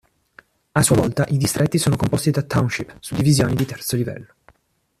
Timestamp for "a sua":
0.73-0.95